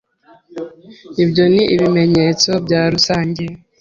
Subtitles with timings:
[1.23, 3.43] Ibyo ni ibimenyetso bya rusange,